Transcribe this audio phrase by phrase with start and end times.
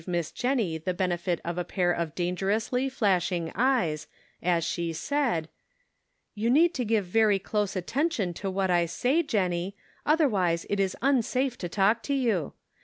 [0.07, 4.07] Miss Jennie the benefit of a pair of dangerously flashing eyes,
[4.41, 5.47] as she said:"
[6.33, 10.97] You need to give very close attention to what I say, Jennie, otherwise it is
[11.03, 12.53] unsafe to talk to you.